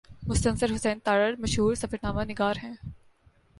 مستنصر 0.27 0.73
حسین 0.75 0.99
تارڑ 0.99 1.35
مشہور 1.39 1.75
سفرنامہ 1.75 2.21
نگار 2.23 2.55
ہیں 2.63 2.73